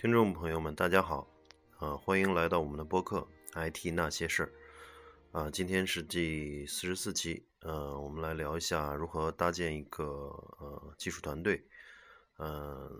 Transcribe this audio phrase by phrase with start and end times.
[0.00, 1.28] 听众朋友们，大家好，
[1.76, 3.28] 啊，欢迎来到我们的播客
[3.70, 4.52] 《IT 那些事儿》，
[5.38, 10.04] 啊，今天是第四十四期，呃，我们来聊一下如何搭建一个
[10.58, 11.62] 呃技术团队，
[12.38, 12.90] 呃，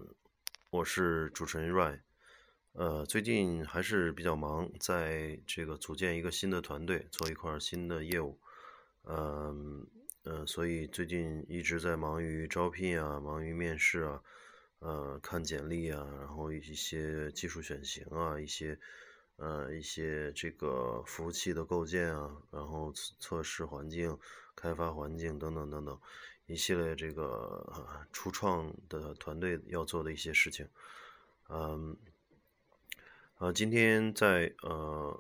[0.69, 2.01] 我是主持人 Ryan，
[2.75, 8.39] 呃，最近还是比较忙，在这个组建一个新的团队，做一块新的业务，
[9.05, 9.87] 嗯
[10.25, 14.23] 嗯，所以最近一直在忙于招聘啊，忙于面试啊。
[14.81, 18.79] 呃，看简历啊，然后一些技术选型啊，一些
[19.37, 24.19] 呃一些这个服务器的构建啊，然后测试环境、
[24.57, 26.01] 开发环境等等等等，
[26.47, 30.67] 一系列这个初创的团队要做的一些事情。
[31.51, 31.95] 嗯，
[33.37, 35.15] 呃，今天在呃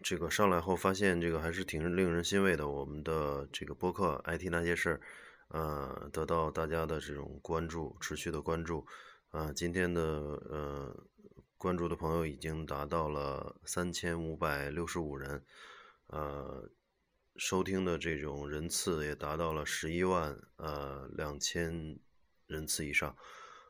[0.00, 2.68] 这个上来后发现，这个还是挺令人欣慰的。
[2.68, 4.96] 我们的这个播客《IT 那些事儿》。
[5.48, 8.84] 呃，得到大家的这种关注，持续的关注，
[9.30, 11.06] 啊，今天的呃
[11.56, 15.44] 关注的朋友已经达到了三千五百六十五人，
[16.08, 16.68] 呃，
[17.36, 21.98] 收听的这种人次也达到了十一万呃两千
[22.46, 23.16] 人次以上，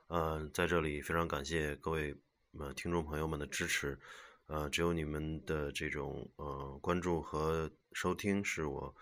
[0.06, 2.16] 呃，在这里非常感谢各位
[2.58, 3.98] 呃听众朋友们的支持，
[4.46, 8.94] 呃，只有你们的这种呃关注和收听是我。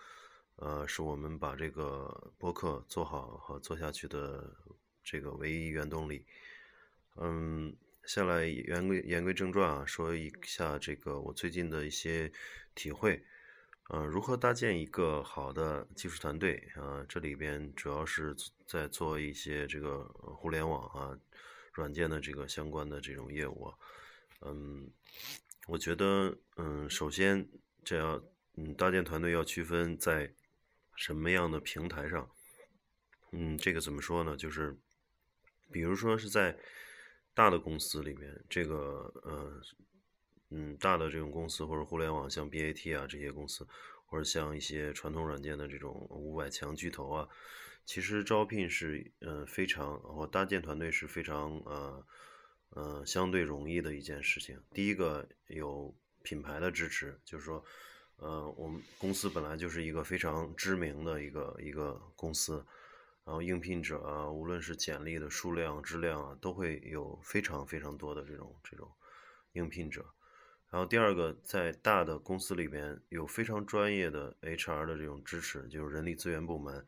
[0.63, 4.55] 呃，是我们把这个播客做好和做下去的
[5.03, 6.25] 这个唯一原动力。
[7.17, 12.31] 嗯，下来言归言归正传啊，说一下这个我最近的一些
[12.73, 13.21] 体会。
[13.89, 17.05] 呃，如何搭建一个好的技术团队啊？
[17.09, 18.33] 这里边主要是
[18.65, 20.05] 在做一些这个
[20.37, 21.19] 互联网啊、
[21.73, 23.69] 软件的这个相关的这种业务。
[24.39, 24.89] 嗯，
[25.67, 27.45] 我觉得，嗯，首先
[27.83, 28.23] 这要，
[28.55, 30.33] 嗯，搭建团队要区分在。
[30.95, 32.29] 什么样的平台上？
[33.31, 34.37] 嗯，这个怎么说呢？
[34.37, 34.77] 就是，
[35.71, 36.55] 比如说是在
[37.33, 39.61] 大的公司里面，这个呃，
[40.51, 43.67] 嗯，大的这种公司或者互联网，像 BAT 啊这些公司，
[44.05, 47.27] 或者像一些传统软件的这种五百强巨头啊，
[47.85, 52.05] 其实招聘是呃非常，或搭建团队是非常呃
[52.69, 54.61] 呃相对容易的一件事情。
[54.71, 57.65] 第一个有品牌的支持，就是说。
[58.23, 62.65] 呃，我们公司本来就是一个非常知名的一个一个公司，
[63.25, 68.89] 然后应聘者啊，无论是简历的数量、质量啊，都会有非常非常多的这种这种
[69.51, 70.05] 应聘者。
[70.69, 76.85] 然后第二个，在大的公司里边有非常专业的 HR 的这种支持，就是人力资源部门，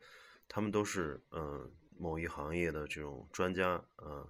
[0.48, 4.26] 他们都是嗯某一行业的这种专家啊。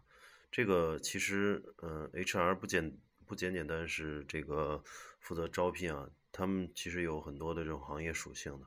[0.51, 4.83] 这个其实嗯 HR 不简不简简单是这个
[5.21, 6.11] 负责招聘啊。
[6.37, 8.67] 他们其实有很多的这种行业属性的，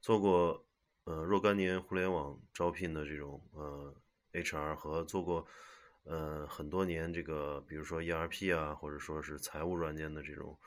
[0.00, 0.64] 做过
[1.04, 3.94] 呃若干年互联网招聘的这种呃
[4.32, 5.46] HR 和做过
[6.04, 10.58] 呃很多年这个比如说 ERP 啊或者说是财务软件的这种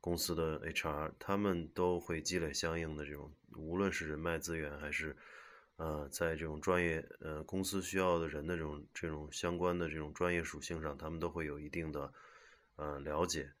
[0.00, 5.14] 公司的 HR，他们都会积累相应的这种无论是人脉资源还是
[5.76, 12.12] 呃在这种专业呃公司需要的人的这种这种相关的这种专业属性上，他们都会有一定的
[12.76, 13.52] 呃了解。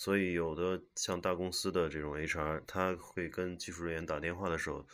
[0.00, 4.86] 所以，有的像大公司的这种 HR，他会跟技术人员打电话的时候，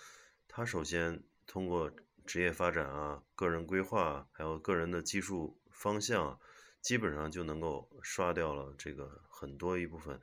[0.49, 1.93] 他首先通过
[2.25, 6.41] 职业发展啊、个人规划，还有个人的技术方向，
[6.81, 10.19] 基本上就能够刷掉了这个很多一部分，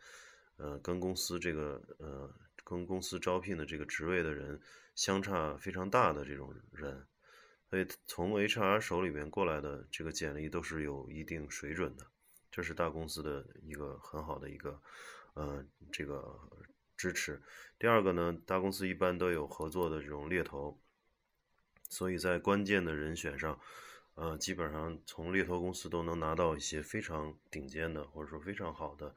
[0.56, 4.60] 呃，跟公司这个呃，跟公司招聘的这个职位的人
[4.96, 7.06] 相差非常大的这种人，
[7.70, 12.08] 所以从 HR 手里边过来的这个简历都是有一定水准的。
[12.52, 14.82] 这是大公司的一个很好的一个，
[15.36, 16.38] 呃，这个
[16.98, 17.42] 支持。
[17.80, 20.78] 第二个呢，大公司一般都有合作的这种猎头，
[21.90, 23.58] 所以在关键的人选上，
[24.16, 29.16] 呃，基本上从猎头公司都能拿到一些非常顶尖的或者说非常好的，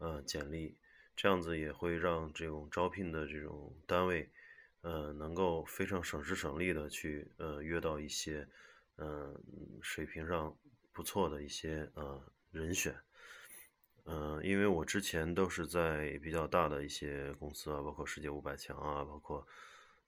[0.00, 0.76] 呃，简历。
[1.14, 4.28] 这样子也会让这种招聘的这种单位，
[4.80, 8.46] 呃，能够非常省时省力的去，呃，约到一些，
[8.96, 9.34] 嗯，
[9.80, 10.54] 水平上
[10.92, 12.20] 不错的一些，呃。
[12.56, 12.96] 人选，
[14.04, 19.46] 嗯，因为我之前都是在比较大的一些公司啊，包括世界五百强啊，包括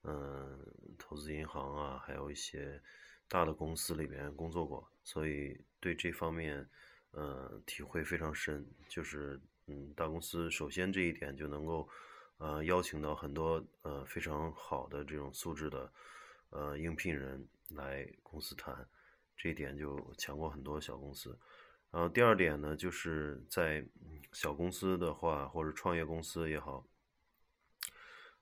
[0.01, 0.59] 嗯
[0.97, 2.81] 投资银行啊，还有一些
[3.27, 6.67] 大的公司里边工作过，所以对这方面
[7.11, 8.65] 嗯体会非常深。
[8.87, 11.87] 就是嗯大公司首先这一点就能够
[12.37, 15.93] 呃邀请到很多呃非常好的这种素质的
[16.49, 18.87] 呃应聘人来公司谈，
[19.37, 21.37] 这一点就强过很多小公司。
[21.91, 23.85] 然后第二点呢，就是在
[24.31, 26.85] 小公司的话，或者创业公司也好，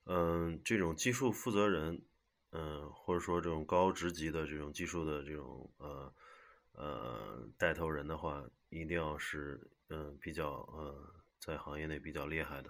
[0.06, 2.02] 嗯，这种技术负责人，
[2.52, 6.14] 嗯，或者说这种高职级的这种技术的这种呃
[6.74, 12.70] 呃带头人的话，一定要是嗯比较呃在行业内比较厉害的。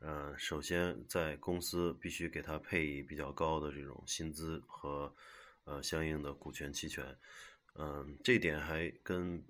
[0.00, 5.14] 嗯，首先在公司必须给他配以比较高的这种薪资和
[5.64, 7.16] 呃相应的股权期权。
[7.74, 9.44] 嗯，这点还跟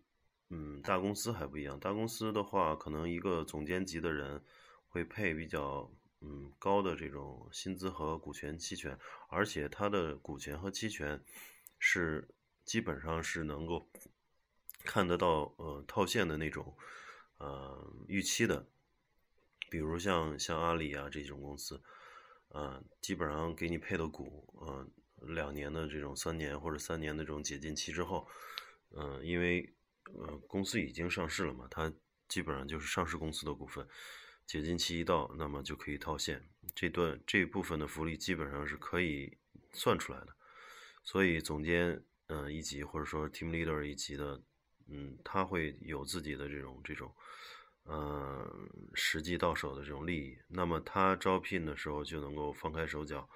[0.50, 1.78] 嗯大公司还不一样。
[1.78, 4.44] 大公司的话，可能一个总监级的人
[4.88, 8.98] 会配比较嗯高的这种薪资和股权期权，
[9.28, 11.22] 而且他的股权和期权
[11.78, 12.28] 是
[12.64, 13.88] 基本上是能够
[14.84, 16.76] 看得到呃套现的那种
[17.38, 18.66] 呃预期的。
[19.70, 21.80] 比如像像阿里啊这种公司，
[22.48, 24.90] 呃，基本上给你配的股，嗯，
[25.32, 28.26] 两年的这种三年或者三年的这种解禁期之后，
[28.90, 29.72] 嗯，因为
[30.14, 31.92] 呃公司已经上市了嘛，它
[32.28, 33.86] 基本上就是上市公司的股份，
[34.46, 36.42] 解禁期一到，那么就可以套现，
[36.74, 39.36] 这段这部分的福利基本上是可以
[39.72, 40.28] 算出来的，
[41.04, 44.42] 所以总监嗯一级或者说 team leader 一级的，
[44.88, 47.12] 嗯，他会有自己的这种这种。
[47.86, 53.28] 嗯，实际到手的这种利益，那么他招聘的时候就能够放开手脚，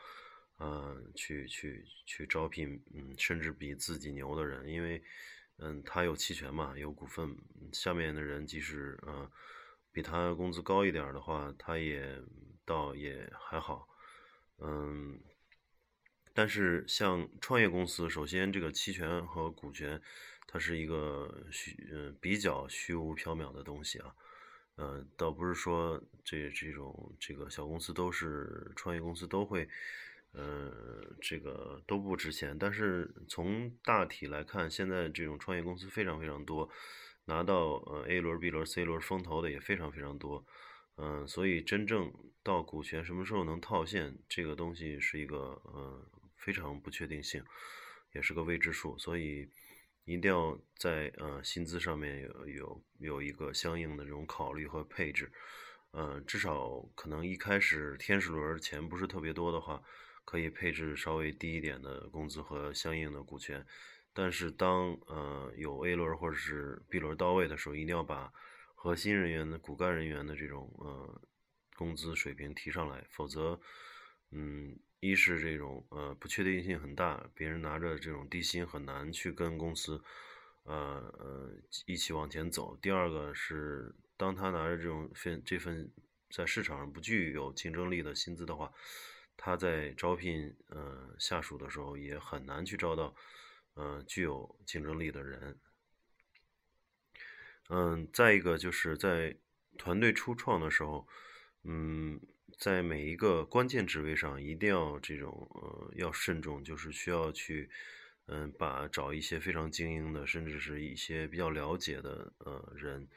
[0.61, 5.03] 嗯，去去去招聘，嗯，甚至比自己牛的人，因为，
[5.59, 7.37] 嗯，他有期权嘛，有股份，
[7.73, 9.31] 下面的人即使嗯
[9.93, 12.21] 比他工资高一点的话，他也
[12.65, 13.89] 倒也还好，
[14.59, 15.21] 嗯，
[16.33, 20.03] 但是像创业公司，首先这个期权和股权，
[20.47, 24.15] 它是一个虚，嗯，比较虚无缥缈的东西啊。
[24.77, 29.69] 呃，倒不是说这这种这个小公司都是创业公司都会，
[30.34, 32.58] 呃，这个都不值钱。
[32.58, 36.69] 但是从大体来看，现在这种创业公司非常非常多，
[37.25, 40.44] 拿到呃 A 轮、B 轮、C 轮风投的也非常非常多。
[40.96, 47.42] 嗯，所以真正到股权什么时候能套现，这个东西是一个呃非常不确定性，
[48.12, 48.98] 也是个未知数。
[48.98, 49.48] 所以。
[50.06, 55.32] 一定要在呃薪资上面有有有一个相应的这种考虑和配置，
[55.92, 59.82] 呃，至少可能一开始天使轮钱不是特别多的话，
[60.25, 63.65] 可以配置稍微低一点的工资和相应的股权。
[64.12, 68.32] 但是当呃有 A 轮或者是 B 轮到位的时候，一定要把
[68.75, 71.23] 核心人员的骨干人员的这种呃
[71.76, 73.61] 工资水平提上来，否则，
[74.31, 74.79] 嗯。
[75.00, 80.03] 一是这种呃不确定性很大，别人拿着这种低薪很难去跟公司
[80.62, 80.75] 呃
[81.19, 81.50] 呃
[81.85, 82.75] 一起往前走。
[82.81, 85.93] 第二个是当他拿着这种份这份
[86.31, 88.73] 在市场上不具有竞争力的薪资的话，
[89.36, 93.14] 他在招聘呃下属的时候也很难去招到
[93.75, 95.58] 呃具有竞争力的人。
[97.69, 99.36] 嗯，再一个就是在
[99.78, 101.06] 团队初创的时候，
[101.62, 102.20] 嗯。
[102.56, 107.69] 在每一个关键职位上，一定要这种呃要慎重，就是需要去
[108.26, 113.08] 嗯把找一些非常精英的，甚至是一些比较了解的呃人，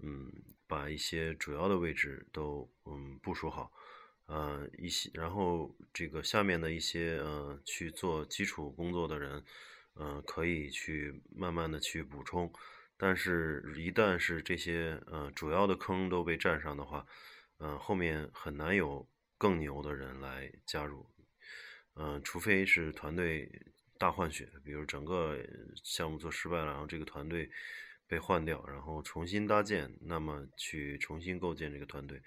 [0.00, 0.28] 嗯
[0.66, 3.72] 把一些主要的位置都嗯部署好，
[4.26, 9.44] 呃一些然后这个下面的一些呃去做基础工作的人，
[9.94, 12.52] 呃可以去慢慢的去补充，
[12.96, 17.06] 但是一旦是这些呃主要的坑都被占上的话。
[17.58, 21.08] 呃，后面很难有更牛的人来加入，
[21.94, 23.48] 嗯，除非是团队
[23.96, 25.38] 大换血，比如整个
[25.84, 27.48] 项目做失败了，然后这个团队
[28.08, 32.20] 被换掉，然后重新搭建，那么去重新构建这个团队。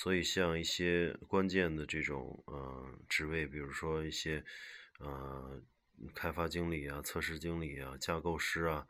[0.00, 4.42] 所以像一些关键的这种呃职位，比如说一些
[4.98, 5.60] 呃
[6.14, 8.86] 开发经理啊、测试经理啊、架构师啊。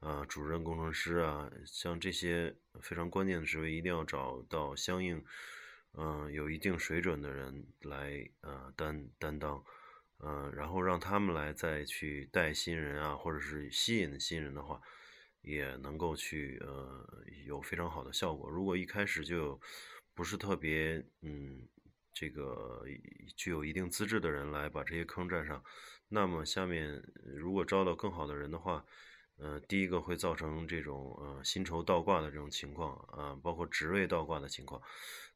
[0.00, 5.24] 啊，主任工程师啊，像这些非常关键的职位，一定要找到相应，
[5.94, 9.64] 嗯，有一定水准的人来，呃，担担当，
[10.18, 14.78] 嗯，然后让他们来再去带新人啊，或者是吸引新人的话，
[15.40, 18.50] 也能够去，呃，有非常好的效果。
[18.50, 19.60] 如果一开始就有
[20.14, 21.66] 不是特别，嗯，
[22.12, 22.84] 这个
[23.36, 25.62] 具有一定资质的人来把这些坑占上，
[26.08, 27.02] 那么下面
[27.34, 28.84] 如果招到更好的人的话，
[29.36, 34.80] 呃，第一个会造成这种呃薪酬倒挂的这种情况啊，包括职位倒挂的情况，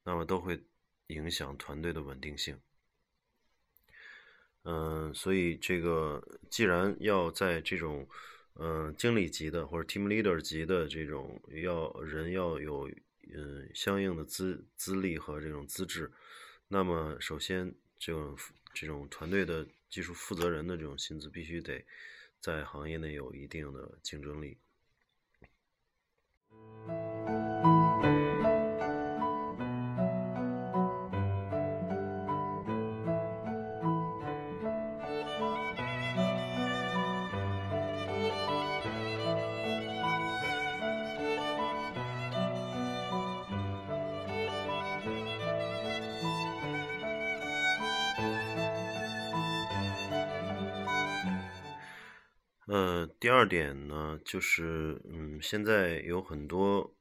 [0.05, 0.63] 那么都会
[1.09, 2.57] 影响团队的稳定性。
[4.63, 8.07] 嗯，所以这个既然要在这种
[8.55, 12.89] 嗯经理级的或者 team leader 级的这种要人要有
[13.35, 16.11] 嗯相应的资资历和这种资质，
[16.69, 18.37] 那么首先这种
[18.75, 21.85] 这种团队的技术负责人的这种薪资必须得。
[22.41, 24.57] 在行业内有一定的竞争力。
[52.69, 56.95] 呃，第二点呢，就是嗯，现在有很多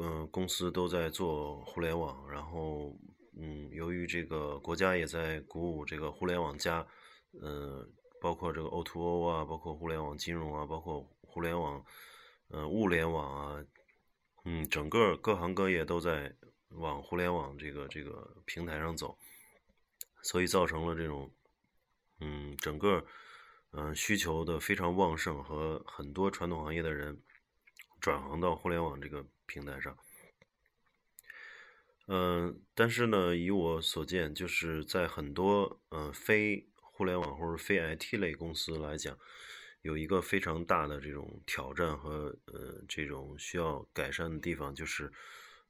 [0.00, 2.98] 嗯公司都在做互联网，然后
[3.38, 6.84] 嗯，由于这个国家也在鼓舞这个互联网加，
[7.40, 7.88] 嗯，
[8.20, 11.84] 包括这个 O2O 啊，包括互联网金融啊，包括互联网
[12.48, 13.64] 嗯物联网啊，
[14.44, 16.34] 嗯，整个各行各业都在
[16.70, 19.16] 往互联网这个这个平台上走，
[20.20, 21.30] 所以造成了这种
[22.18, 23.06] 嗯整个。
[23.72, 27.22] 嗯，需求的非常旺盛，和很多传统行业的人
[28.00, 29.96] 转行到互联网这个平台上。
[32.06, 39.16] 嗯，但是呢，以我所见，就是在很多嗯非互联网或者非 IT 类公司来讲，
[39.80, 45.10] 有一个非常大的这种挑战和呃这种需要改善的地方，就是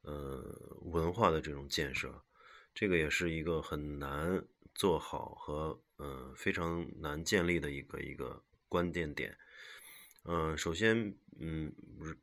[0.01, 0.43] 呃
[0.81, 2.25] 文化的这种建设，
[2.75, 5.81] 这个也是一个很难做好和。
[6.05, 9.39] 嗯，非常难建立的一个一个关键点。
[10.25, 11.73] 嗯，首先，嗯，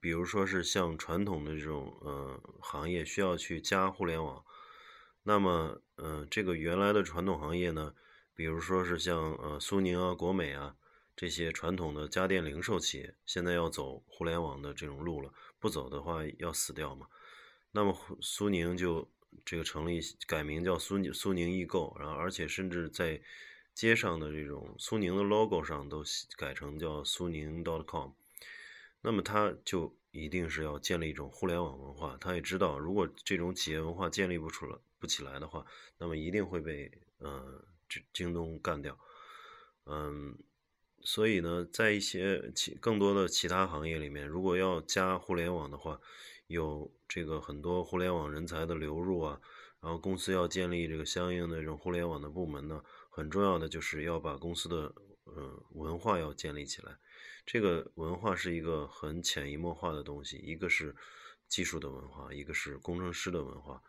[0.02, 4.44] 比如说是像传统的这种呃行业需要去加互联网，
[5.24, 7.96] 那么，嗯，这个原来的传统行业呢，
[8.36, 10.76] 比如说是像呃苏宁啊、国美啊
[11.16, 17.08] 这些传统的家电零售企业，现在要走互联网的这种路了，不走的话要死掉嘛。
[17.72, 19.10] 那么苏宁就
[19.46, 23.22] 这个成立改名叫苏苏宁易购，然后而且甚至在
[23.74, 26.04] 街上的这种苏宁的 logo 上都
[26.38, 28.12] 改成叫苏宁 .com，
[29.02, 32.18] 那么它就一定是要建立一种互联网文化。
[32.20, 35.66] 他也知道，如果这种企业文化建立不出来、不起来的话，
[35.98, 38.98] 那么一定会被呃京京东干掉。
[39.86, 40.38] 嗯，
[41.02, 46.02] 所以呢，在一些其更多的其他行业里面，如果要加互联网的话，
[46.50, 49.40] 有这个很多互联网人才的流入啊，
[49.80, 52.84] 然后公司要建立这个相应的这种互联网的部门呢。
[53.12, 54.94] 很重要的就是要把公司的
[55.26, 56.98] 嗯文化要建立起来，
[57.46, 60.96] 这个文化是一个很潜移默化的东西，一个是
[61.48, 63.82] 技术的文化，一个是工程师的文化，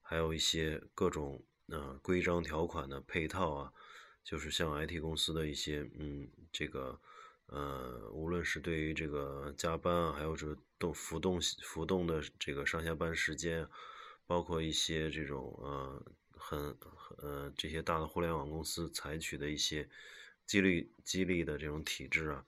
[0.00, 3.72] 还有一些各种呃规章条款的配套啊，
[4.22, 7.00] 就是像 IT 公司的一些嗯这个
[7.46, 13.68] 呃无论是对于这个加班啊，还有这个动浮动浮动的这个上下班时间，
[14.26, 16.02] 包括一些这种呃。
[16.40, 16.74] 很
[17.18, 19.86] 呃，这些大的互联网公司采取的一些
[20.46, 22.46] 激励激励的这种体制啊，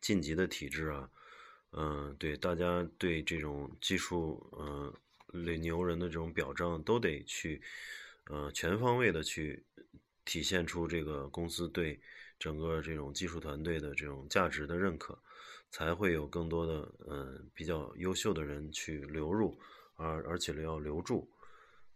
[0.00, 1.10] 晋级的体制啊，
[1.70, 4.94] 嗯，对大家对这种技术嗯
[5.62, 7.62] 牛人的这种表彰，都得去
[8.26, 9.64] 呃全方位的去
[10.26, 11.98] 体现出这个公司对
[12.38, 15.18] 整个这种技术团队的这种价值的认可，
[15.72, 19.58] 才会有更多的嗯比较优秀的人去流入，
[19.96, 21.28] 而而且要留住。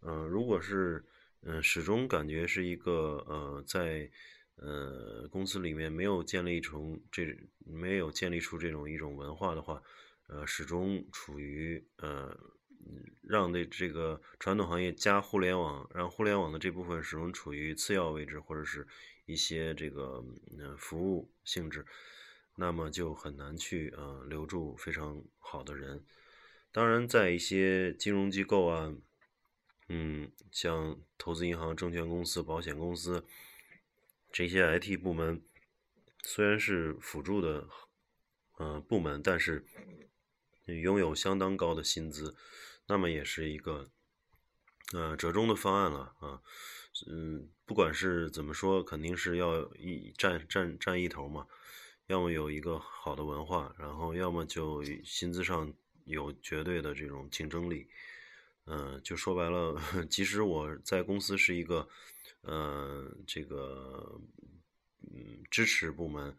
[0.01, 1.05] 嗯，如果是
[1.43, 4.11] 嗯始终感觉是一个呃在
[4.57, 9.83] 呃公司里面没有建立成这没有建立出这种一种文化的话，
[10.29, 12.35] 呃始终处于呃
[13.23, 18.87] 让那这个传统行业加互联网，让互联网的这部分始终处于次要位置，或者是
[19.27, 20.25] 一些这个
[20.59, 21.85] 嗯服务性质，
[22.57, 26.05] 那么就很难去呃留住非常好的人。
[26.73, 28.95] 当然，在一些金融机构啊。
[29.89, 33.25] 嗯，像投资银行、证券公司、保险公司
[34.33, 35.41] 这些 IT 部门，
[36.25, 37.69] 虽然是辅助的
[38.59, 39.65] 呃部门，但是
[40.65, 42.35] 拥有相当高的薪资，
[42.89, 43.89] 那么也是一个
[44.93, 46.43] 呃折中的方案了啊。
[47.09, 51.47] 嗯，不管是怎么说，肯定是要一占占占一头嘛。
[52.07, 55.73] 要么有一个好的文化，然后要么就薪资上
[56.05, 57.89] 有绝对的这种竞争力。
[58.67, 61.89] 嗯，就说白了， 即使我在公司是一个，
[62.41, 64.21] 呃，这个，
[65.03, 66.37] 嗯，支持部门，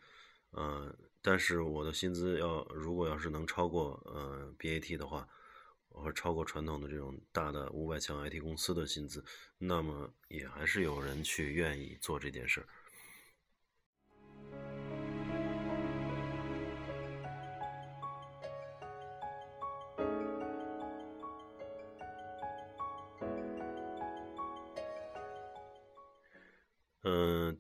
[0.52, 5.28] 呃，但是我的薪资要如果要是能超过呃 BAT 的话，
[5.90, 9.24] 或超过传统的这种大的五百强 IT 公司的薪资，
[9.58, 12.68] 那么也还是有人去愿意做这件事儿。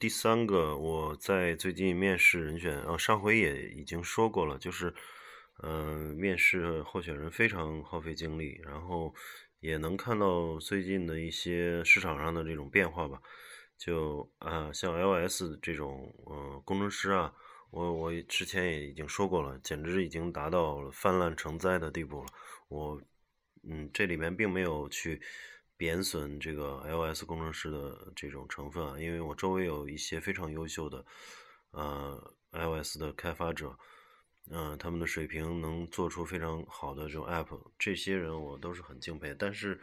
[0.07, 4.95] 第三个，我在最近面试人选，啊，上回也已经说过了，就是，
[5.63, 9.13] 嗯，面试候选人非常耗费精力，然后
[9.59, 13.21] 也能看到最近的一些市场上的这种变化吧，
[13.77, 17.33] 就啊，像 iOS 这种，嗯，工程师啊，
[17.69, 22.27] 我我之前也已经说过了，简直已经达到了泛滥成灾的地步了，
[22.69, 23.01] 我，
[23.69, 25.21] 嗯，这里面并没有去。
[25.77, 31.05] 贬损这个 iOS 工程师的这种成分啊，因为我周围有一些非常优秀的，
[31.71, 33.77] 呃 iOS 的开发者，
[34.49, 39.35] 嗯，他们的水平能做出非常好的这种 App，这些人我都是很敬佩。
[39.37, 39.79] 但是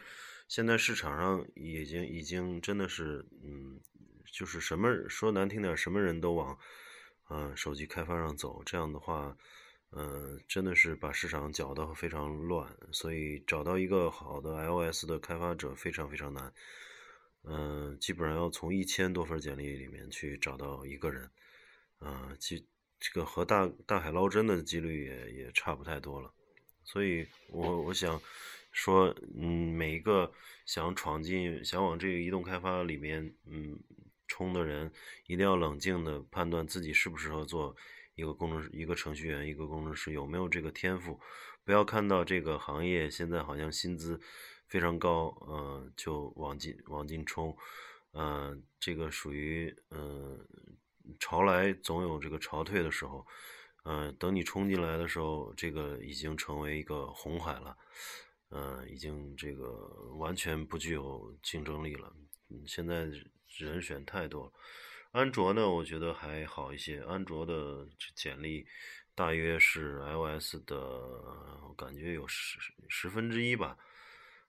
[0.48, 3.80] 现在市场上已经已经真的是，嗯，
[4.32, 6.58] 就是什么说难听点，什么人都往，
[7.30, 9.36] 嗯，手机开发上走，这样的话。
[9.96, 16.52] 嗯，真的是把市场搅得非常乱，所以找到一个好的 iOS 的开发者非常非常难。
[17.44, 21.30] 嗯，基本上要从一千多份简历里面去找到一个人，
[22.00, 22.66] 啊，其
[22.98, 26.32] 这个和大大海捞针的几率也也差不太多了。
[26.82, 28.20] 所以我我想
[28.72, 30.32] 说，嗯，每一个
[30.66, 33.78] 想闯进、想往这个移动开发里面嗯
[34.26, 34.90] 冲的人，
[35.28, 37.76] 一定要冷静的判断自己适不适合做。
[38.14, 41.21] 一个工程师，一个程序员，一个工程师有没有这个天赋？
[41.64, 44.21] 不要看到这个行业现在好像薪资
[44.66, 47.56] 非常高，嗯，就往进往进冲，
[48.12, 50.47] 嗯，这个属于嗯
[51.18, 53.26] 潮来总有这个潮退的时候，
[53.85, 57.76] 嗯，等你冲进来的时候，这个已经成为一个红海了，
[58.50, 62.12] 嗯，已经这个完全不具有竞争力了。
[62.66, 63.09] 现在
[63.49, 64.52] 人选太多了。
[65.14, 67.00] 安卓呢，我觉得还好一些。
[67.04, 68.66] 安卓的简历
[69.14, 73.78] 大约是 iOS 的，我感觉有十十分之一吧。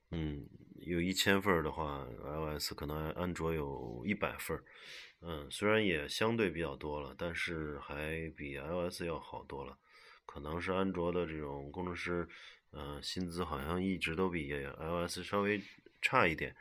[0.10, 4.60] 嗯，有一千份的话，iOS 可能安卓有一百份。
[5.22, 9.78] 嗯，虽然也相对比较多了，但是还比 iOS 要好多了。
[10.26, 12.28] 可能是安卓的这种工程师，
[12.72, 15.62] 嗯，薪资好像一直都比 iOS 稍微
[16.02, 16.56] 差一点。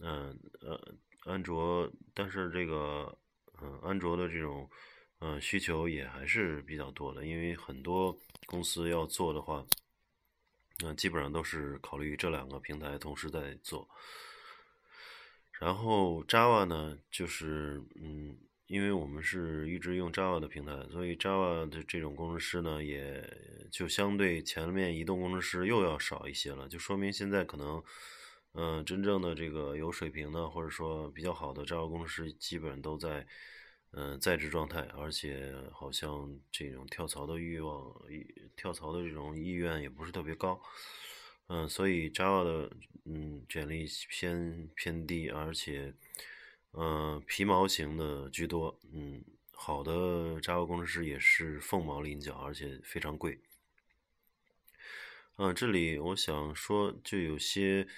[0.00, 0.94] 嗯呃。
[1.24, 3.16] 安卓，但是这个，
[3.62, 4.68] 嗯，安卓的这种，
[5.20, 9.64] 嗯，需求也还是比较多的，因为很多公司要做的话，
[10.80, 13.88] 那基本上都是考虑这两个平台同时在做。
[15.58, 23.26] 然后 Java 呢，就是，嗯，因为我们是一直用 Java 的平台，所以 Java 的这种工程师呢，也
[23.70, 27.82] 就相对前面移动工程师又要少一些了，就说明现在可能。
[28.56, 33.26] 嗯，真正的这个有水平的，或者说比较好的 Java 工程师，基本都在
[33.90, 37.92] 嗯在职状态，而且好像这种跳槽的欲望、
[38.54, 40.62] 跳槽的这种意愿也不是特别高。
[41.48, 45.92] 嗯，所以 Java 的嗯简历偏偏低，而且
[46.74, 48.78] 嗯皮毛型的居多。
[48.92, 49.92] 嗯，好的
[50.40, 53.40] Java 工程师也是凤毛麟角，而且非常贵。
[55.38, 57.88] 嗯，这里我想说，就有些。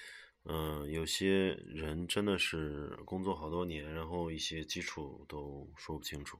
[0.49, 6.39] 嗯，有些人真的是工作好多年，然后一些基础都说不清楚。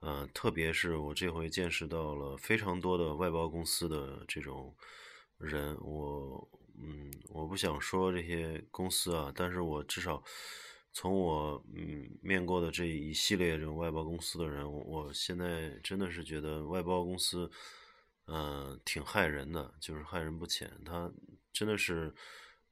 [0.00, 4.74] 嗯，特别是我这回见识到了非常多的外包公司的这种
[5.38, 10.20] 人，我嗯，我不想说这些公司啊，但是我至少
[10.92, 17.48] 从我嗯面过的这一系列这种外包公司的人，我现在真的是觉得外包公司
[18.26, 21.08] 嗯挺害人的，就是害人不浅，他
[21.52, 22.12] 真的是。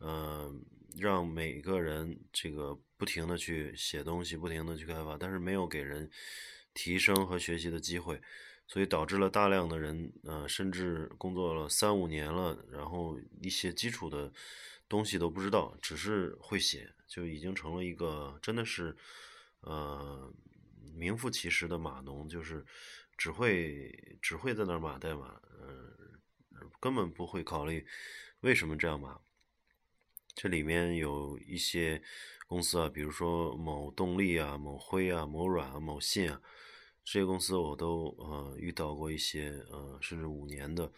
[0.01, 0.65] 嗯，
[0.99, 6.11] 让每个人这个不停的去写东西，不停的去开发，但是没有给人
[6.75, 8.21] 提升和学习的机会，
[8.67, 14.33] 所以导致了大量的人，呃，甚至工作了三五年了，然后一些基础的
[14.89, 18.97] 东西都不知道，只是会写，就已经成了一个真的是，
[19.61, 20.33] 呃，
[20.95, 22.65] 名副其实的码农，就是
[23.19, 25.93] 只会只会在那儿码代码，嗯，
[26.81, 27.87] 根本不会考虑
[28.41, 29.21] 为什么这样码。
[30.35, 32.03] 这里面有一些
[32.47, 36.41] 公司啊，比如说某动力啊、某辉啊、某软啊、某信啊，
[37.05, 40.91] 这些公司我都呃遇到过一些呃，甚至五年的，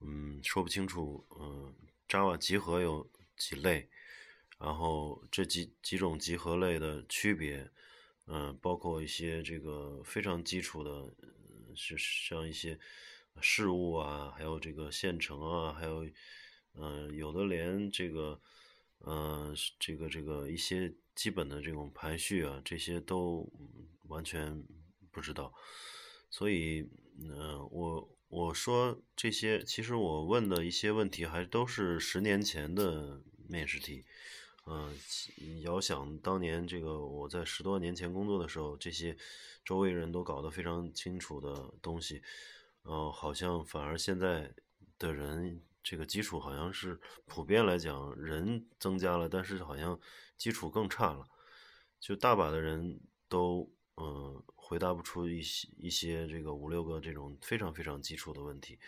[0.00, 1.74] 嗯，说不清楚，嗯
[2.08, 3.88] ，Java 集合有几类，
[4.58, 7.70] 然后这几几种集合类的区别，
[8.26, 11.14] 嗯，包括一些这个非常基础的，
[11.76, 12.78] 是像一些
[13.40, 16.06] 事务啊，还有这个线程啊，还有，
[16.74, 18.40] 嗯，有的连这个。
[19.06, 23.50] 嗯，这个这个一些基本的这种排序啊，这些都
[24.08, 24.62] 完全
[25.10, 25.54] 不知道，
[26.28, 26.86] 所以，
[27.18, 34.04] 嗯，我我说这些，其实我问的一些问题还都是十年前的面试题，
[34.66, 34.94] 嗯，
[35.62, 39.16] 遥想当年这个我在十多年前工作的时候，这些
[39.64, 42.22] 周围人都搞得非常清楚的东西，
[42.84, 44.52] 嗯，好像反而现在
[44.98, 45.62] 的人。
[45.82, 49.98] 这个基础好像是普遍来讲，人增加了，但是好像
[50.36, 51.28] 基础更差了。
[51.98, 58.78] 就大把的人都嗯回答不出一些一些这个五六个这种非常非常基础的问题。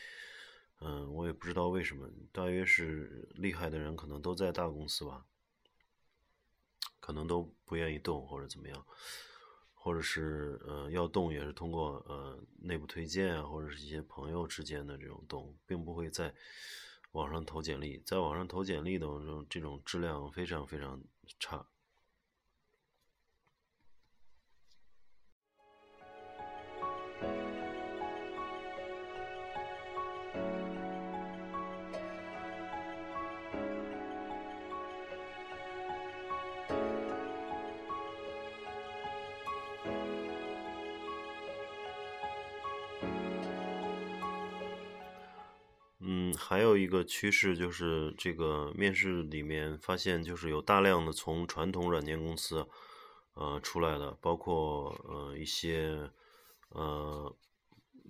[0.81, 5.25] 嗯，我也不知道为什么，大约是厉害的人可能都在大公司吧，
[6.99, 8.85] 可能都不愿意动或者怎么样，
[9.85, 16.33] 或者是呃要动也是通过呃内部推荐啊，或者是一些朋友之间的这种动，并不会在
[17.11, 21.03] 网上投简历，在网上投简历的这种这种质量非常非常
[21.41, 21.67] 差。
[46.35, 52.67] 还有一个趋势就是这个面试里面发现，就是有大量的从传统软件公司，
[53.35, 56.11] 呃出来的，包括呃一些
[56.69, 57.35] 呃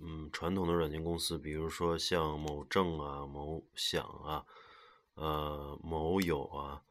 [0.01, 4.45] 嗯传统的软件公司，比如说像某正啊、某享啊、
[5.15, 6.81] 呃某友啊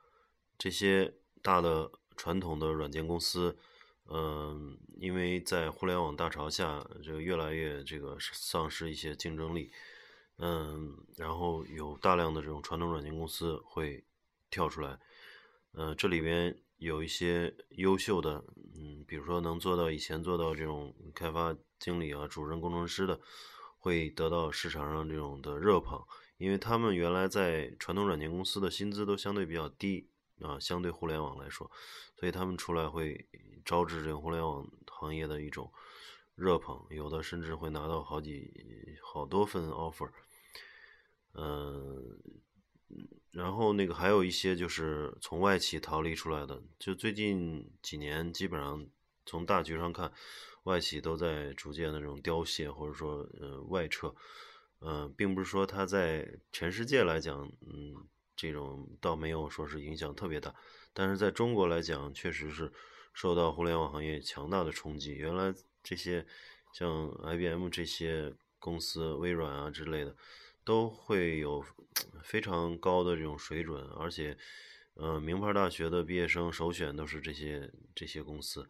[0.58, 3.56] 这些大的传统的软件公司，
[4.08, 9.70] 嗯，因为在互联网大潮下，这个越来越这个丧失一些竞争力。
[10.44, 14.04] 嗯，然后有大量的这种传统软件公司会
[14.50, 14.98] 跳出来，
[15.74, 23.20] 嗯，这里边有一些优秀的，嗯，比如说能做到以前做到这种开发经理啊、主任工程师的，
[23.78, 26.04] 会得到市场上这种的热捧，
[26.38, 30.08] 因为他们原来在传统软件公司的薪资都相对比较低
[30.40, 31.70] 啊，相对互联网来说，
[32.18, 33.28] 所以他们出来会
[33.64, 35.72] 招致这个互联网行业的一种。
[36.34, 38.50] 热捧，有的甚至会拿到好几
[39.02, 40.08] 好多份 offer，
[41.34, 42.18] 嗯，
[43.30, 48.86] 然后那个还有一些就是从外企逃离出来的，就最近几年基本上
[49.24, 50.12] 从大局上看，
[50.64, 54.14] 外企都在逐渐的这种凋谢或者说呃外撤，
[54.80, 57.94] 嗯，并不是说它在全世界来讲，嗯，
[58.36, 60.54] 这种倒没有说是影响特别大，
[60.92, 62.72] 但是在中国来讲，确实是
[63.12, 65.54] 受到互联网行业强大的冲击，原来。
[65.84, 66.24] 这些
[66.72, 70.14] 像 IBM 这些公司、微软啊之类的，
[70.64, 71.64] 都会有
[72.22, 74.36] 非常高的这种水准，而且，
[74.94, 78.68] 呃，名牌大学的毕业生首选都是这些这些公司，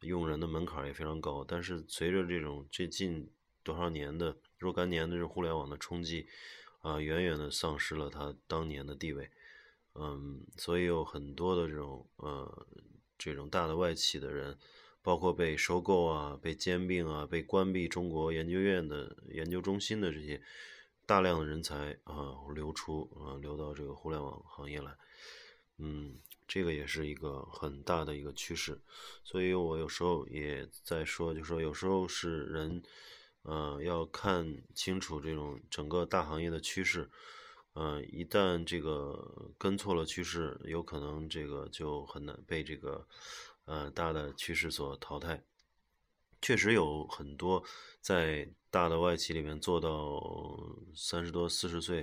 [0.00, 1.44] 用人的门槛也非常高。
[1.46, 3.30] 但是随着这种最近
[3.62, 6.26] 多少年的若干年的这互联网的冲击，
[6.82, 9.30] 啊，远远的丧失了它当年的地位。
[9.94, 12.66] 嗯，所以有很多的这种呃
[13.18, 14.58] 这种大的外企的人。
[15.02, 20.42] 包括被收购啊、被兼并啊、被关闭中国研究院的研究中心的这些
[21.10, 24.96] 大量的人才啊流出啊流到这个互联网行业来，
[25.78, 26.14] 嗯，
[26.46, 28.80] 这个也是一个很大的一个趋势。
[29.24, 32.80] 所以我有时候也在说，就说有时候是人，
[33.42, 37.10] 呃，要看清楚这种整个大行业的趋势，
[37.72, 43.04] 呃，一旦这个跟错了趋势，有可能这个就很难被这个。
[43.66, 45.44] 呃，大的趋势所淘汰，
[46.40, 47.62] 确实有很多
[48.00, 50.20] 在大的外企里面做到
[50.94, 51.98] 三十多、四十岁，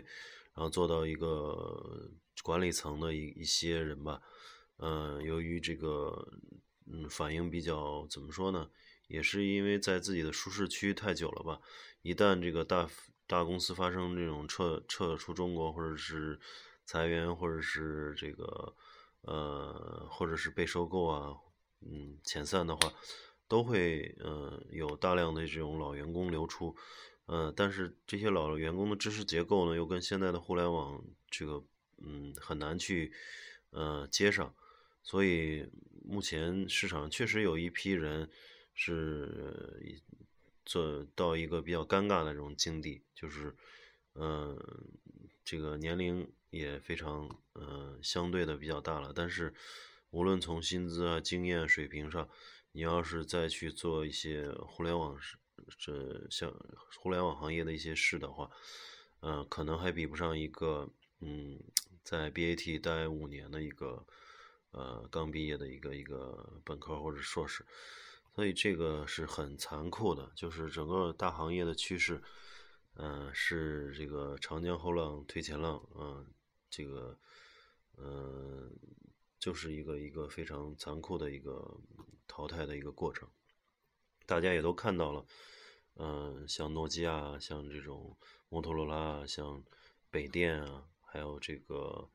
[0.54, 2.12] 然后做到一个
[2.44, 4.22] 管理层的一一些人吧。
[4.78, 6.28] 嗯，由于这个
[6.86, 8.70] 嗯反应比较怎么说呢，
[9.08, 11.60] 也是因为在自己的舒适区太久了吧。
[12.02, 12.88] 一旦这个大
[13.26, 16.40] 大公司发生这种撤撤出中国，或者是
[16.86, 18.76] 裁员，或者是这个
[19.22, 21.36] 呃，或者是被收购啊。
[21.82, 22.92] 嗯，遣散的话，
[23.48, 26.76] 都会呃有大量的这种老员工流出，
[27.26, 31.64] 呃，但是这些老员工的知识结构呢，又跟现在的互联网这个
[31.98, 33.12] 嗯很难去
[33.70, 34.54] 呃接上，
[35.02, 35.70] 所以
[36.04, 38.30] 目前市场确实有一批人
[38.74, 40.02] 是
[40.66, 43.56] 做到一个比较尴尬的这种境地，就是
[44.16, 44.58] 嗯
[45.44, 49.54] 这个年龄也非常嗯相对的比较大了，但是。
[50.10, 52.30] 无论从薪资啊、经验水平上，
[52.78, 55.18] 你要是再去做一些互联网
[55.80, 56.54] 这像
[57.00, 58.52] 互联网行业的一些事的话，
[59.22, 60.88] 嗯，可能还比不上一个
[61.22, 61.60] 嗯，
[62.04, 64.06] 在 BAT 待五年的一个
[64.70, 67.66] 呃刚毕业的一个一个本科或者硕士，
[68.36, 72.22] 所以这个是很残酷的，就是整个大行业的趋势，
[72.94, 76.28] 嗯，是这个长江后浪推前浪，嗯，
[76.70, 77.18] 这个
[77.98, 78.72] 嗯。
[79.40, 81.80] 就是一个一个非常残酷的一个
[82.38, 83.28] 淘汰的一个过程，
[84.28, 85.26] 大家也都看到了，
[85.96, 88.16] 嗯，像诺基亚、像这种
[88.48, 89.64] 摩托罗拉、像
[90.12, 92.08] 北电啊，还有这个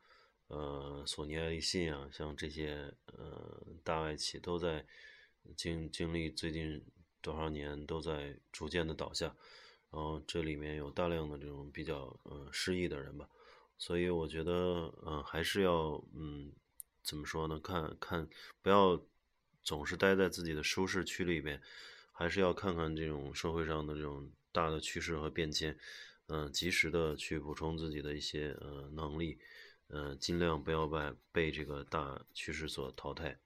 [0.47, 4.87] 呃索尼爱立信啊，像这些呃大外企都在
[5.57, 6.87] 经经历最近
[7.21, 9.27] 多少年都在逐渐的倒下，
[9.91, 13.29] 然后这里面有大量的这种比较嗯失意的人吧，
[13.77, 16.53] 所以我觉得嗯还是要嗯。
[17.05, 17.59] 怎么说呢？
[17.59, 18.29] 看看，
[18.63, 18.97] 不要
[19.62, 21.61] 总是待在自己的舒适区里边，
[22.12, 25.77] 还是要看看这种社会上的这种大的趋势和变迁，
[26.27, 29.38] 嗯，及时的去补充自己的一些呃能力，
[29.88, 33.38] 嗯，尽量不要被被这个大趋势所淘汰。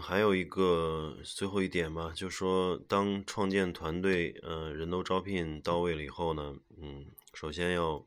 [0.00, 8.06] 还有一个最后一点吧，就说，当创建团队，呃，人都招聘到位了以后呢，嗯，首先要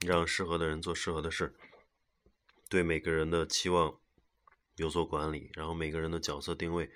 [0.00, 1.54] 让适合的人做适合的事，
[2.68, 3.98] 对每个人的期望
[4.76, 6.90] 有所管理，然后每个人的角色定位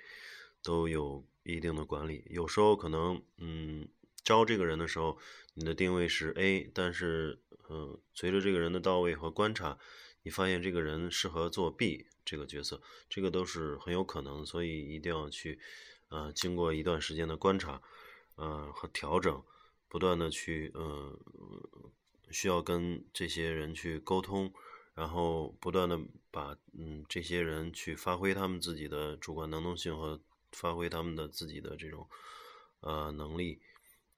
[0.61, 2.25] 都有一定的管理。
[2.29, 3.87] 有时候可能，嗯，
[4.23, 5.17] 招这个人的时候，
[5.53, 9.77] 你的定位是 A，但是，嗯，随着这个人的到位和观察，
[10.23, 12.07] 你发现这个人适合做 B。
[12.29, 15.57] 这个角色，这个都是很有可能，所以一定要去，
[16.09, 17.81] 呃，经过一段时间的观察，
[18.35, 19.43] 呃和调整，
[19.87, 21.19] 不断的去，呃，
[22.29, 24.53] 需要跟这些人去沟通，
[24.93, 32.07] 然后不断的把，嗯，这些人去发挥他们自己的主观能动性和发挥他们的自己的这种，
[32.81, 33.59] 呃，能力，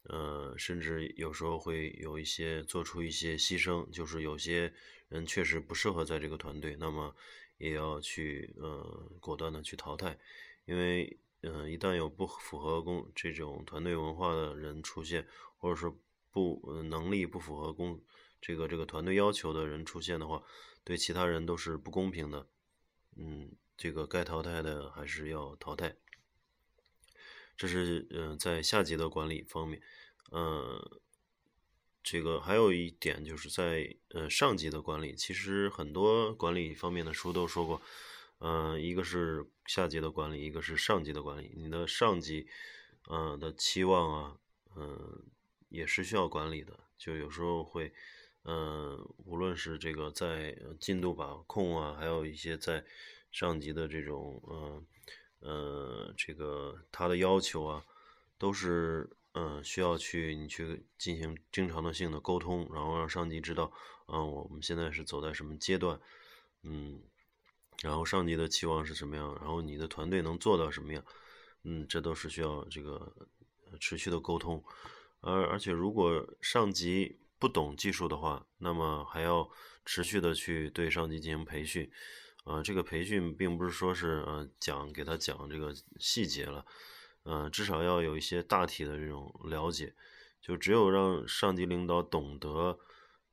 [0.04, 4.74] 呃，甚至有时候会有一些做出一些牺牲，就是有些
[5.08, 7.16] 人确实不适合在这个团队，那么。
[7.62, 8.82] 也要去呃
[9.20, 10.18] 果断的去淘汰，
[10.66, 15.96] 因为嗯一旦有不符合公这种团队文化的人出现，或者说
[16.32, 18.02] 不能力不符合公
[18.42, 20.44] 这个这个团队要求的人出现的话，
[20.84, 22.48] 对其他人都是不公平的。
[23.16, 25.96] 嗯，这个该淘汰的还是要淘汰。
[27.56, 29.80] 这是嗯在下级的管理方面，
[30.32, 31.02] 嗯。
[32.04, 37.80] 这个还有一点就是在呃上级的管理，其实很多管理方面的书都说过，
[38.40, 41.54] 嗯，一个是下级的管理，一个是上级的管理。
[41.56, 42.48] 你的上级，
[43.08, 44.38] 嗯的期望啊，
[44.76, 45.24] 嗯
[45.70, 46.80] 也是需要管理的。
[46.98, 47.94] 就有时候会，
[48.46, 52.84] 嗯，无论是这个在进度把控啊，还有一些在
[53.32, 54.86] 上级的这种，嗯
[55.40, 57.86] 呃这个他的要求啊，
[58.40, 59.08] 都是。
[59.34, 63.72] 嗯，需要去你去进行经常的性的沟通，然后让上级知道，
[64.08, 65.98] 嗯，我们现在是走在什么阶段，
[66.64, 67.02] 嗯，
[67.82, 71.02] 然后上级的期望是什么样，然后你的团队能做到什么样，
[71.64, 73.10] 嗯，这都是需要这个
[73.80, 74.62] 持续的沟通，
[75.22, 79.50] 而而且如果上级不懂技术的话，那么还要
[79.86, 81.90] 持续的去对上级进行培训，
[82.44, 86.66] 啊，这个培训并不是说是呃讲给他讲这个细节了。
[87.24, 89.94] 嗯，至少要有一些大体的这种了解，
[90.42, 92.80] 就只有让上级领导懂得，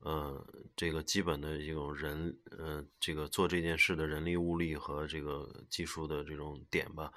[0.01, 0.47] 呃，
[0.77, 7.11] 这个基本的一种人，呃，这个做这件事的人力物力和这个技术的这种点吧，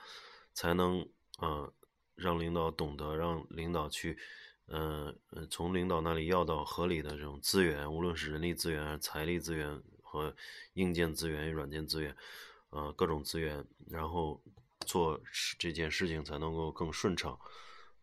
[0.53, 1.05] 才能，
[1.39, 1.73] 呃，
[2.15, 4.17] 让领导懂得，让领导去，
[4.67, 5.13] 呃，
[5.49, 10.33] 从领导那里要到合理的这种资源，无论是人力资源、财力资源和
[10.75, 12.15] 硬件资源、软件资源，
[12.69, 14.41] 呃，各种资源，然后。
[14.91, 15.21] 做
[15.57, 17.39] 这件事情才能够更顺畅，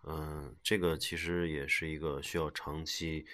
[0.04, 3.26] 嗯，这个其实也是一个需要长期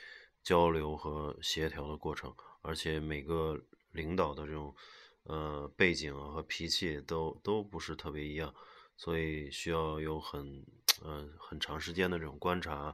[0.42, 3.56] 交流和协调的过程，而且每个
[3.92, 4.74] 领导的这种
[5.22, 8.52] 呃背景和脾气都都不是特别一样，
[8.96, 10.66] 所以需要有很
[11.04, 12.92] 呃很长时间的这种观察，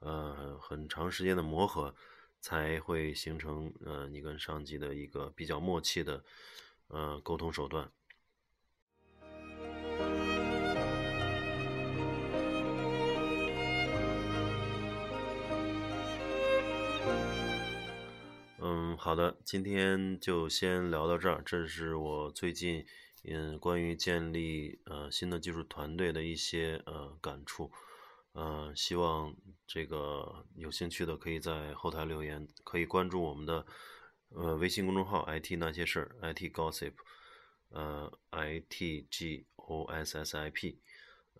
[0.00, 1.94] 呃很长时间的磨合，
[2.40, 6.24] 才会形成呃你跟上级的一个比较默契的
[6.88, 7.88] 呃沟通手段。
[18.64, 21.42] 嗯好的，今天就先聊到这儿。
[21.44, 22.86] 这是我最近
[23.24, 27.72] 嗯关于建立呃新的技术团队的一些呃感触，
[28.34, 29.34] 呃，希望
[29.66, 33.66] 这个有兴趣的可以在后台留言，可以关注我们的
[34.28, 36.92] 呃微信公众号 “IT 那些事儿 ”IT Gossip，
[37.70, 40.78] 呃 IT G O S S I P，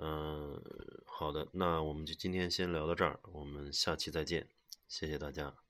[0.00, 0.60] 嗯，
[1.06, 4.48] 好的，那我们就今天先聊到这儿，我们下期再见，
[4.88, 5.61] 谢谢大家。